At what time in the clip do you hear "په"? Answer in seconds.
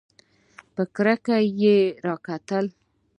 0.73-0.83